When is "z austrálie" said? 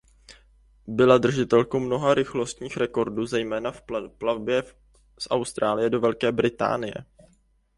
5.19-5.89